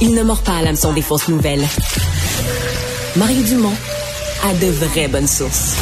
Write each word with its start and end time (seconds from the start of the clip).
Il 0.00 0.14
ne 0.14 0.22
mord 0.22 0.42
pas 0.42 0.56
à 0.56 0.62
l'hameçon 0.62 0.92
des 0.92 1.02
fausses 1.02 1.28
nouvelles. 1.28 1.64
Mario 3.16 3.42
Dumont 3.44 3.76
a 4.42 4.52
de 4.54 4.66
vraies 4.66 5.08
bonnes 5.08 5.26
sources. 5.26 5.76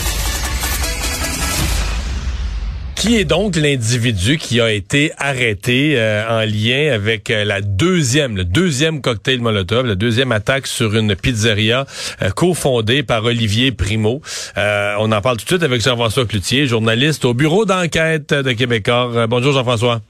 Qui 2.94 3.16
est 3.16 3.24
donc 3.24 3.56
l'individu 3.56 4.38
qui 4.38 4.60
a 4.60 4.70
été 4.70 5.10
arrêté 5.18 5.94
euh, 5.96 6.22
en 6.28 6.46
lien 6.46 6.92
avec 6.92 7.30
euh, 7.30 7.44
la 7.44 7.60
deuxième, 7.60 8.36
le 8.36 8.44
deuxième 8.44 9.00
cocktail 9.00 9.40
Molotov, 9.40 9.86
la 9.86 9.96
deuxième 9.96 10.30
attaque 10.30 10.68
sur 10.68 10.94
une 10.94 11.16
pizzeria 11.16 11.84
euh, 12.20 12.30
cofondée 12.30 13.02
par 13.02 13.24
Olivier 13.24 13.72
Primo? 13.72 14.20
on 14.56 15.10
en 15.10 15.20
parle 15.20 15.38
tout 15.38 15.44
de 15.44 15.50
suite 15.50 15.62
avec 15.64 15.82
Jean-François 15.82 16.26
Cloutier, 16.26 16.66
journaliste 16.66 17.24
au 17.24 17.34
bureau 17.34 17.64
d'enquête 17.64 18.34
de 18.34 18.52
Québécois. 18.52 19.26
bonjour 19.26 19.52
Jean-François. 19.52 20.00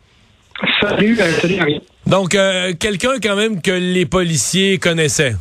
Salut, 0.80 1.16
salut 1.41 1.80
Donc, 2.13 2.37
quelqu'un 2.79 3.19
quand 3.23 3.37
même 3.37 3.63
que 3.63 3.71
les 3.71 4.07
policiers 4.07 4.79
connaissaient. 4.79 5.34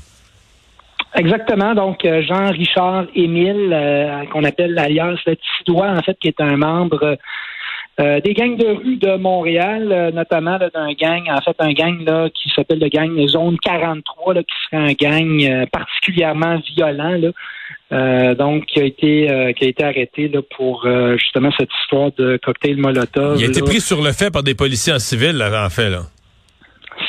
Exactement. 1.15 1.75
Donc, 1.75 1.99
Jean-Richard 2.03 3.07
Émile, 3.13 4.27
qu'on 4.31 4.45
appelle 4.45 4.79
alias 4.79 5.17
le 5.25 5.35
Tidois, 5.35 5.89
en 5.89 6.01
fait, 6.01 6.17
qui 6.19 6.29
est 6.29 6.39
un 6.39 6.55
membre 6.55 7.17
euh, 7.99 8.21
des 8.21 8.33
gangs 8.33 8.57
de 8.57 8.67
rue 8.67 8.95
de 8.95 9.17
Montréal, 9.17 9.89
euh, 9.91 10.11
notamment 10.11 10.57
d'un 10.57 10.93
gang, 10.93 11.23
en 11.29 11.41
fait, 11.41 11.55
un 11.59 11.73
gang 11.73 12.03
là, 12.05 12.29
qui 12.29 12.49
s'appelle 12.55 12.79
le 12.79 12.87
gang 12.87 13.11
Zone 13.27 13.57
43, 13.61 14.33
là, 14.33 14.43
qui 14.43 14.55
serait 14.65 14.91
un 14.91 14.93
gang 14.93 15.43
euh, 15.43 15.65
particulièrement 15.71 16.57
violent, 16.73 17.17
là, 17.91 18.33
donc 18.35 18.65
qui 18.67 18.79
a 18.79 18.85
été 18.85 19.53
qui 19.57 19.65
a 19.65 19.67
été 19.67 19.83
arrêté 19.83 20.29
là, 20.29 20.39
pour 20.55 20.87
justement 21.17 21.51
cette 21.59 21.69
histoire 21.81 22.11
de 22.17 22.39
cocktail 22.41 22.77
Molotov. 22.77 23.37
Il 23.37 23.43
a 23.43 23.47
été 23.49 23.61
pris 23.61 23.81
sur 23.81 24.01
le 24.01 24.13
fait 24.13 24.31
par 24.31 24.43
des 24.43 24.55
policiers 24.55 24.93
en 24.93 24.99
civil, 24.99 25.33
là, 25.33 25.65
en 25.65 25.69
fait, 25.69 25.89
là. 25.89 26.03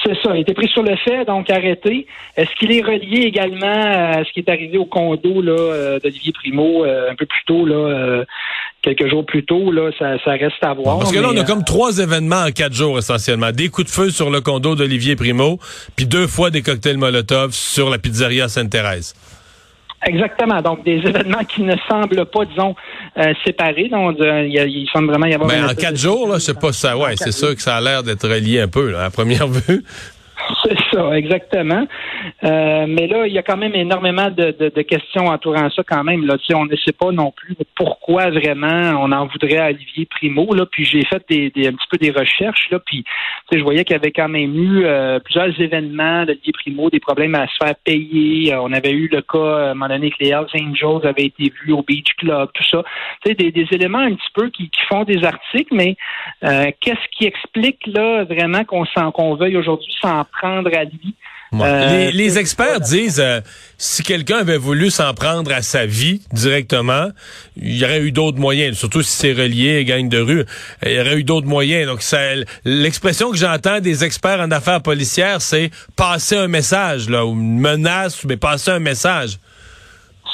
C'est 0.05 0.15
ça. 0.23 0.31
Il 0.31 0.37
a 0.37 0.39
été 0.39 0.55
pris 0.55 0.69
sur 0.69 0.83
le 0.83 0.97
fait, 0.97 1.25
donc 1.25 1.49
arrêté. 1.51 2.07
Est-ce 2.37 2.51
qu'il 2.57 2.73
est 2.73 2.83
relié 2.83 3.23
également 3.23 3.67
à 3.67 4.25
ce 4.25 4.33
qui 4.33 4.41
est 4.41 4.49
arrivé 4.49 4.79
au 4.79 4.85
condo 4.85 5.41
là 5.43 5.99
d'Olivier 6.01 6.33
Primo 6.33 6.85
un 6.85 7.15
peu 7.15 7.27
plus 7.27 7.45
tôt 7.47 7.65
là 7.67 8.25
quelques 8.83 9.09
jours 9.09 9.25
plus 9.25 9.45
tôt, 9.45 9.71
là, 9.71 9.91
ça, 9.99 10.17
reste 10.27 10.63
à 10.63 10.75
voir. 10.75 10.99
Parce 10.99 11.13
que 11.13 11.19
là, 11.19 11.29
on 11.33 11.37
a 11.37 11.45
comme 11.45 11.65
trois 11.65 11.99
événements 11.99 12.45
en 12.47 12.51
quatre 12.51 12.75
jours 12.75 12.99
essentiellement. 12.99 13.53
Des 13.53 13.69
coups 13.69 13.87
de 13.87 13.93
feu 13.93 14.11
sur 14.11 14.31
le 14.31 14.41
condo 14.41 14.75
d'Olivier 14.75 15.17
Primo, 15.17 15.59
puis 15.97 16.07
deux 16.07 16.27
fois 16.27 16.51
des 16.51 16.63
cocktails 16.63 16.99
Molotov 16.99 17.53
sur 17.53 17.89
la 17.89 17.99
pizzeria 17.99 18.49
Sainte-Thérèse. 18.49 19.15
Exactement. 20.05 20.61
Donc, 20.63 20.85
des 20.85 20.97
événements 21.07 21.45
qui 21.45 21.63
ne 21.63 21.77
semblent 21.89 22.27
pas, 22.27 22.45
disons, 22.45 22.75
euh, 23.19 23.35
séparés. 23.45 23.89
Donc, 23.89 24.17
il, 24.19 24.89
semble 24.93 25.09
vraiment 25.09 25.27
y 25.27 25.35
avoir... 25.35 25.49
Ben, 25.49 25.69
en 25.69 25.75
quatre 25.75 25.97
jours, 25.97 26.29
là, 26.29 26.39
c'est 26.39 26.59
pas 26.59 26.73
ça. 26.73 26.97
Ouais, 26.97 27.15
c'est 27.17 27.33
sûr 27.33 27.55
que 27.55 27.63
ça 27.63 27.77
a 27.77 27.81
l'air 27.81 28.03
d'être 28.03 28.29
relié 28.29 28.61
un 28.61 28.69
peu, 28.69 28.91
là, 28.91 29.05
à 29.05 29.11
première 29.11 29.49
vue. 29.49 29.85
C'est 30.65 30.77
ça, 30.93 31.17
exactement. 31.17 31.87
Euh, 32.45 32.87
mais 32.89 33.07
là, 33.07 33.27
il 33.27 33.33
y 33.33 33.39
a 33.39 33.43
quand 33.43 33.57
même 33.57 33.75
énormément 33.75 34.31
de, 34.31 34.51
de, 34.51 34.83
questions 34.83 35.27
entourant 35.27 35.71
ça 35.71 35.83
quand 35.87 36.05
même. 36.05 36.27
Là. 36.27 36.37
On 36.55 36.67
ne 36.67 36.77
sait 36.77 36.93
pas 36.93 37.11
non 37.13 37.31
plus 37.31 37.57
pourquoi 37.75 38.31
vraiment 38.31 39.01
on 39.01 39.13
en 39.13 39.27
voudrait 39.27 39.59
à 39.59 39.69
Olivier 39.69 40.07
Primo. 40.07 40.53
Là. 40.55 40.67
Puis 40.67 40.85
j'ai 40.85 41.05
fait 41.05 41.23
des, 41.29 41.51
des, 41.51 41.69
un 41.69 41.73
petit 41.73 41.87
peu 41.91 41.99
des 41.99 42.11
recherches. 42.11 42.69
Là, 42.71 42.79
puis 42.81 43.05
je 43.53 43.59
voyais 43.59 43.85
qu'il 43.85 43.95
y 43.95 43.99
avait 43.99 44.11
quand 44.13 44.29
même 44.29 44.57
eu 44.57 44.85
euh, 44.85 45.19
plusieurs 45.21 45.59
événements 45.61 46.25
d'Olivier 46.25 46.53
Primo, 46.53 46.91
des 46.91 47.01
problèmes 47.01 47.35
à 47.35 47.47
se 47.47 47.55
faire 47.63 47.75
payer. 47.85 48.53
Euh, 48.53 48.63
on 48.63 48.73
avait 48.73 48.93
eu 48.93 49.09
le 49.09 49.23
cas, 49.23 49.39
à 49.39 49.71
un 49.71 49.75
moment 49.75 49.89
donné, 49.89 50.11
que 50.11 50.17
les 50.21 50.31
Hells 50.31 50.47
Angels 50.55 51.07
avaient 51.07 51.27
été 51.27 51.53
vus 51.63 51.73
au 51.73 51.83
Beach 51.83 52.15
Club, 52.19 52.51
tout 52.55 52.65
ça. 52.65 52.83
Tu 53.25 53.31
sais, 53.31 53.35
des, 53.35 53.53
des 53.53 53.67
éléments 53.73 53.99
un 53.99 54.15
petit 54.15 54.33
peu 54.35 54.49
qui, 54.51 54.69
qui 54.69 54.83
font 54.89 55.05
des 55.05 55.25
articles, 55.25 55.75
mais 55.75 55.97
qu'est-ce 56.41 57.09
qui 57.17 57.27
explique 57.27 57.87
là 57.87 58.25
vraiment 58.25 58.65
qu'on 58.65 58.85
qu'on 59.13 59.35
veuille 59.35 59.57
aujourd'hui 59.57 59.93
s'en 60.01 60.25
prendre 60.25 60.71
à 60.77 60.85
lui? 60.85 61.15
Euh, 61.55 62.11
les, 62.13 62.39
experts 62.39 62.81
disent 62.81 63.21
euh, 63.21 63.41
si 63.77 64.03
quelqu'un 64.03 64.39
avait 64.39 64.57
voulu 64.57 64.91
s'en 64.91 65.13
prendre 65.13 65.53
à 65.53 65.61
sa 65.61 65.85
vie 65.85 66.23
directement, 66.33 67.09
il 67.57 67.77
y 67.77 67.85
aurait 67.85 68.01
eu 68.01 68.11
d'autres 68.11 68.39
moyens, 68.39 68.79
surtout 68.79 69.03
si 69.03 69.15
c'est 69.15 69.33
relié 69.33 69.81
à 69.81 69.85
gang 69.85 70.09
de 70.09 70.19
rue, 70.19 70.45
il 70.85 70.93
y 70.93 71.01
aurait 71.01 71.17
eu 71.19 71.25
d'autres 71.25 71.47
moyens. 71.47 71.87
Donc 71.87 72.01
l'expression 72.65 73.31
que 73.31 73.37
j'entends 73.37 73.81
des 73.81 74.03
experts 74.03 74.41
en 74.41 74.51
affaires 74.51 74.81
policières, 74.81 75.43
c'est 75.43 75.71
passer 75.95 76.37
un 76.37 76.49
message 76.49 77.11
là, 77.11 77.27
ou 77.27 77.33
une 77.33 77.59
menace, 77.59 78.25
mais 78.25 78.39
passer 78.39 78.71
un 78.71 78.79
message. 78.79 79.39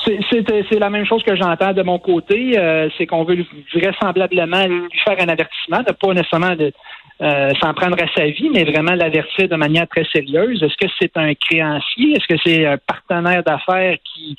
C'est 0.05 0.79
la 0.79 0.91
même 0.91 1.05
chose 1.05 1.23
que 1.23 1.35
j'entends 1.37 1.73
de 1.73 1.83
mon 1.83 1.99
côté. 1.99 2.59
Euh, 2.59 2.89
c'est 2.97 3.06
qu'on 3.06 3.25
veut 3.25 3.45
vraisemblablement 3.75 4.65
lui 4.67 4.89
faire 5.05 5.17
un 5.19 5.29
avertissement, 5.29 5.83
de 5.83 5.93
pas 5.93 6.15
nécessairement 6.15 6.55
de, 6.55 6.73
euh, 7.21 7.53
s'en 7.61 7.75
prendre 7.75 7.97
à 8.03 8.06
sa 8.17 8.27
vie, 8.27 8.49
mais 8.53 8.65
vraiment 8.65 8.95
l'avertir 8.95 9.49
de 9.49 9.56
manière 9.56 9.89
très 9.89 10.05
sérieuse. 10.12 10.62
Est-ce 10.62 10.77
que 10.77 10.91
c'est 11.01 11.17
un 11.17 11.34
créancier? 11.34 12.12
Est-ce 12.12 12.27
que 12.33 12.41
c'est 12.45 12.67
un 12.67 12.79
partenaire 12.79 13.43
d'affaires 13.43 13.97
qui 14.05 14.37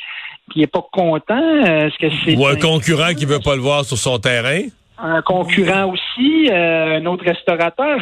qui 0.51 0.63
est 0.63 0.67
pas 0.67 0.83
content? 0.91 1.63
Est-ce 1.63 1.97
que 1.97 2.07
c'est 2.25 2.35
ou 2.35 2.47
un 2.47 2.55
concurrent 2.55 3.13
qui 3.13 3.25
veut 3.25 3.39
pas 3.39 3.55
le 3.55 3.61
voir 3.61 3.85
sur 3.85 3.97
son 3.97 4.17
terrain? 4.17 4.61
Un 5.01 5.21
concurrent 5.21 5.91
aussi, 5.91 6.49
euh, 6.49 6.99
un 6.99 7.05
autre 7.05 7.25
restaurateur. 7.25 7.99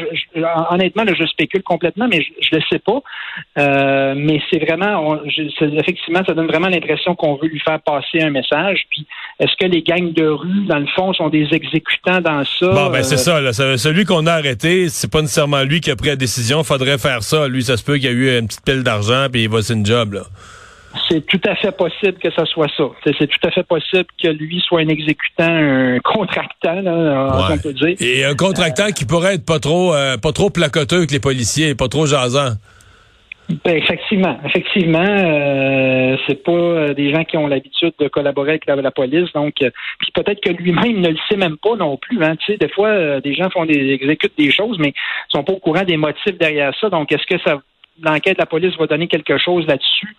honnêtement, 0.72 1.04
là, 1.04 1.14
je 1.18 1.26
spécule 1.26 1.64
complètement, 1.64 2.08
mais 2.08 2.22
je 2.22 2.50
ne 2.52 2.60
le 2.60 2.64
sais 2.70 2.80
pas. 2.80 3.02
Euh, 3.60 4.14
mais 4.18 4.42
c'est 4.50 4.60
vraiment, 4.60 5.20
effectivement, 5.26 6.22
ça 6.26 6.34
donne 6.34 6.48
vraiment 6.48 6.70
l'impression 6.70 7.16
qu'on 7.16 7.36
veut 7.36 7.48
lui 7.48 7.60
faire 7.60 7.80
passer 7.82 8.22
un 8.22 8.30
message. 8.30 8.86
Puis, 8.90 9.06
est-ce 9.40 9.56
que 9.60 9.66
les 9.66 9.84
gangs 9.84 10.14
de 10.14 10.28
rue, 10.28 10.66
dans 10.68 10.80
le 10.80 10.88
fond, 10.88 11.14
sont 11.14 11.30
des 11.30 11.48
exécutants 11.52 12.22
dans 12.22 12.44
ça? 12.44 12.72
Bon, 12.74 12.90
ben 12.90 13.04
c'est 13.04 13.18
ça. 13.18 13.40
Là, 13.42 13.54
celui 13.54 14.06
qu'on 14.06 14.26
a 14.26 14.34
arrêté, 14.34 14.90
c'est 14.90 15.12
pas 15.12 15.22
nécessairement 15.22 15.64
lui 15.64 15.82
qui 15.82 15.92
a 15.92 15.96
pris 15.96 16.10
la 16.10 16.16
décision. 16.16 16.64
Faudrait 16.64 16.98
faire 16.98 17.24
ça. 17.24 17.48
Lui, 17.48 17.64
ça 17.64 17.78
se 17.78 17.84
peut 17.84 17.96
qu'il 17.96 18.06
y 18.06 18.08
a 18.08 18.12
eu 18.12 18.40
une 18.40 18.48
petite 18.48 18.66
pile 18.66 18.84
d'argent, 18.84 19.28
puis 19.32 19.44
il 19.44 19.50
va 19.50 19.62
c'est 19.62 19.74
une 19.74 19.86
job 19.86 20.14
là 20.14 20.22
c'est 21.10 21.26
tout 21.26 21.42
à 21.46 21.56
fait 21.56 21.72
possible 21.72 22.18
que 22.20 22.32
ça 22.32 22.46
soit 22.46 22.68
ça. 22.76 22.84
C'est 23.04 23.28
tout 23.28 23.48
à 23.48 23.52
fait 23.52 23.64
possible 23.64 24.06
que 24.22 24.28
lui 24.28 24.62
soit 24.62 24.82
un 24.82 24.88
exécutant, 24.88 25.48
un 25.48 26.00
contractant, 26.04 26.82
là, 26.82 27.50
on 27.52 27.58
peut 27.58 27.74
dire. 27.74 27.96
Et 28.00 28.26
un 28.26 28.36
contractant 28.36 28.92
qui 28.92 29.06
pourrait 29.06 29.36
être 29.36 29.46
pas 29.46 29.60
trop, 29.60 29.94
euh, 29.94 30.18
pas 30.18 30.32
trop 30.32 30.50
placoteux 30.50 30.98
avec 30.98 31.12
les 31.12 31.20
policiers, 31.20 31.76
pas 31.76 31.88
trop 31.88 32.06
jasant. 32.06 32.52
Ben, 33.64 33.78
effectivement, 33.78 34.38
effectivement, 34.44 35.06
euh, 35.08 36.18
c'est 36.28 36.44
pas 36.44 36.52
euh, 36.52 36.94
des 36.94 37.14
gens 37.14 37.24
qui 37.24 37.38
ont 37.38 37.48
l'habitude 37.48 37.94
de 37.98 38.10
collaborer 38.10 38.50
avec 38.52 38.66
la, 38.66 38.92
police, 38.92 39.32
donc 39.34 39.54
puis 39.56 40.12
peut-être 40.14 40.42
que 40.42 40.50
lui-même 40.50 41.00
ne 41.00 41.10
le 41.10 41.18
sait 41.30 41.38
même 41.38 41.56
pas 41.56 41.78
non 41.78 41.96
plus. 41.96 42.22
Hein, 42.26 42.36
tu 42.36 42.52
sais, 42.52 42.58
des 42.58 42.68
fois, 42.68 43.22
des 43.22 43.34
gens 43.36 43.50
font 43.50 43.66
des 43.66 43.94
exécutent 43.94 44.38
des 44.38 44.52
choses, 44.52 44.78
mais 44.80 44.94
sont 45.30 45.46
pas 45.46 45.54
au 45.54 45.60
courant 45.60 45.84
des 45.84 45.96
motifs 45.96 46.38
derrière 46.38 46.74
ça. 46.82 46.90
Donc, 46.90 47.10
est-ce 47.14 47.26
que 47.26 47.42
ça 47.42 47.62
l'enquête 48.02 48.38
de 48.38 48.42
la 48.42 48.46
police 48.46 48.76
va 48.78 48.88
donner 48.88 49.08
quelque 49.08 49.38
chose 49.38 49.66
là-dessus. 49.68 50.16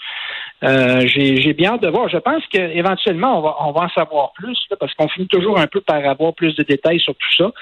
Euh, 0.64 1.06
j'ai 1.06 1.52
bien 1.52 1.74
hâte 1.74 1.82
de 1.82 1.88
voir. 1.88 2.08
Je 2.08 2.16
pense 2.16 2.42
qu'éventuellement, 2.50 3.38
on 3.38 3.42
va, 3.42 3.56
on 3.60 3.72
va 3.72 3.82
en 3.82 3.88
savoir 3.90 4.32
plus, 4.32 4.58
parce 4.78 4.92
qu'on 4.94 5.08
finit 5.08 5.28
toujours 5.28 5.58
un 5.58 5.68
peu 5.68 5.80
par 5.80 6.04
avoir 6.04 6.34
plus 6.34 6.54
de 6.56 6.64
détails 6.64 6.98
sur 6.98 7.14
tout 7.14 7.34
ça. 7.36 7.52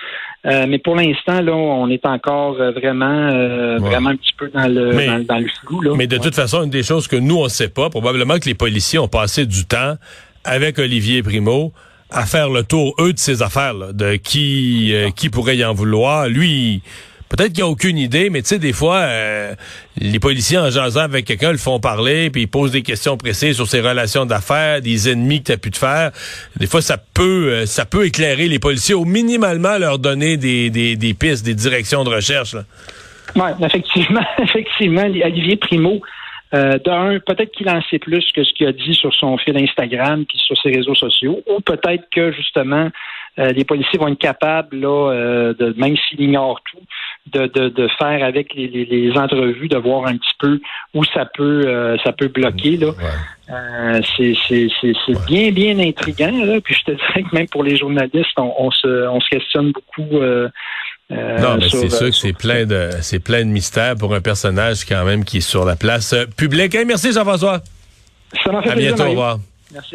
Euh, 0.46 0.66
mais 0.66 0.78
pour 0.78 0.96
l'instant, 0.96 1.42
là, 1.42 1.54
on 1.54 1.90
est 1.90 2.06
encore 2.06 2.56
euh, 2.58 2.70
vraiment, 2.70 3.78
vraiment 3.78 4.10
un 4.10 4.16
petit 4.16 4.32
peu 4.36 4.48
dans 4.48 4.66
le, 4.66 5.24
dans, 5.24 5.38
le 5.38 5.48
flou. 5.60 5.82
Là. 5.82 5.92
Mais 5.96 6.06
de 6.06 6.16
toute 6.16 6.34
façon, 6.34 6.64
une 6.64 6.70
des 6.70 6.82
choses 6.82 7.06
que 7.06 7.16
nous, 7.16 7.36
on 7.36 7.44
ne 7.44 7.48
sait 7.48 7.68
pas, 7.68 7.90
probablement 7.90 8.38
que 8.38 8.46
les 8.46 8.54
policiers 8.54 8.98
ont 8.98 9.08
passé 9.08 9.44
du 9.44 9.66
temps 9.66 9.96
avec 10.44 10.78
Olivier 10.78 11.22
Primo 11.22 11.72
à 12.10 12.24
faire 12.24 12.48
le 12.48 12.62
tour, 12.62 12.94
eux, 13.00 13.12
de 13.12 13.18
ces 13.18 13.42
affaires, 13.42 13.74
là, 13.74 13.92
de 13.92 14.14
qui, 14.14 14.94
qui 15.16 15.28
pourrait 15.28 15.56
y 15.56 15.64
en 15.64 15.74
vouloir. 15.74 16.28
Lui, 16.28 16.80
Peut-être 17.28 17.52
qu'il 17.52 17.64
n'y 17.64 17.68
a 17.68 17.72
aucune 17.72 17.98
idée, 17.98 18.30
mais 18.30 18.40
tu 18.42 18.48
sais, 18.48 18.58
des 18.58 18.72
fois, 18.72 18.98
euh, 18.98 19.54
les 19.98 20.20
policiers 20.20 20.58
en 20.58 20.70
jasant 20.70 21.00
avec 21.00 21.24
quelqu'un 21.24 21.50
le 21.50 21.58
font 21.58 21.80
parler, 21.80 22.30
puis 22.30 22.42
ils 22.42 22.48
posent 22.48 22.70
des 22.70 22.82
questions 22.82 23.16
précises 23.16 23.56
sur 23.56 23.66
ses 23.66 23.80
relations 23.80 24.26
d'affaires, 24.26 24.80
des 24.80 25.10
ennemis 25.10 25.42
que 25.42 25.52
tu 25.52 25.58
pu 25.58 25.70
te 25.72 25.78
faire. 25.78 26.12
Des 26.56 26.68
fois, 26.68 26.82
ça 26.82 26.98
peut 26.98 27.48
euh, 27.48 27.66
ça 27.66 27.84
peut 27.84 28.06
éclairer 28.06 28.46
les 28.46 28.60
policiers 28.60 28.94
ou 28.94 29.04
minimalement 29.04 29.76
leur 29.78 29.98
donner 29.98 30.36
des, 30.36 30.70
des, 30.70 31.14
pistes, 31.14 31.44
des 31.44 31.54
directions 31.54 32.04
de 32.04 32.10
recherche. 32.10 32.54
Oui, 33.34 33.50
effectivement, 33.60 34.24
effectivement, 34.38 35.02
Olivier 35.02 35.56
Primo. 35.56 36.00
Euh, 36.54 36.78
D'un, 36.78 37.18
peut-être 37.18 37.50
qu'il 37.50 37.68
en 37.68 37.82
sait 37.90 37.98
plus 37.98 38.24
que 38.32 38.44
ce 38.44 38.52
qu'il 38.52 38.68
a 38.68 38.72
dit 38.72 38.94
sur 38.94 39.12
son 39.12 39.36
fil 39.36 39.58
Instagram 39.58 40.24
puis 40.26 40.38
sur 40.38 40.56
ses 40.62 40.70
réseaux 40.70 40.94
sociaux, 40.94 41.42
ou 41.48 41.60
peut-être 41.60 42.04
que 42.14 42.30
justement 42.30 42.88
euh, 43.40 43.50
les 43.50 43.64
policiers 43.64 43.98
vont 43.98 44.06
être 44.06 44.18
capables, 44.18 44.76
là, 44.76 45.52
de, 45.58 45.74
même 45.76 45.96
s'ils 45.96 46.20
ignorent 46.20 46.60
tout, 46.70 46.78
de, 47.32 47.46
de, 47.46 47.68
de, 47.68 47.88
faire 47.98 48.24
avec 48.24 48.54
les, 48.54 48.68
les, 48.68 48.84
les, 48.84 49.18
entrevues, 49.18 49.68
de 49.68 49.78
voir 49.78 50.06
un 50.06 50.16
petit 50.16 50.34
peu 50.38 50.60
où 50.94 51.04
ça 51.04 51.26
peut 51.34 51.64
euh, 51.66 51.96
ça 52.04 52.12
peut 52.12 52.28
bloquer. 52.28 52.76
Là. 52.76 52.92
c'est 54.16 54.34
c'est 54.48 55.26
bien, 55.26 55.50
bien 55.50 55.78
intriguant. 55.78 56.44
Là. 56.44 56.60
Puis 56.60 56.74
je 56.74 56.92
te 56.92 56.96
dirais 56.96 57.22
que 57.22 57.34
même 57.34 57.48
pour 57.48 57.64
les 57.64 57.76
journalistes, 57.76 58.38
on, 58.38 58.52
on 58.58 58.70
se, 58.70 59.08
on 59.08 59.20
se 59.20 59.28
questionne 59.28 59.72
beaucoup. 59.72 60.18
Euh, 60.18 60.48
non, 61.10 61.56
mais 61.58 61.68
c'est 61.68 61.88
sûr 61.88 62.06
que 62.06 62.16
c'est 62.16 62.32
plein 62.32 62.66
de 62.66 62.90
c'est 63.00 63.20
plein 63.20 63.44
de 63.44 63.50
mystères 63.50 63.94
pour 63.96 64.14
un 64.14 64.20
personnage 64.20 64.84
quand 64.84 65.04
même 65.04 65.24
qui 65.24 65.38
est 65.38 65.40
sur 65.40 65.64
la 65.64 65.76
place 65.76 66.14
publique. 66.36 66.76
merci 66.86 67.12
Jean-François. 67.12 67.60
Ça 68.44 68.50
m'a 68.50 68.62
fait 68.62 68.70
À 68.70 68.74
bientôt, 68.74 69.04
au 69.04 69.10
revoir. 69.10 69.38
Merci. 69.72 69.94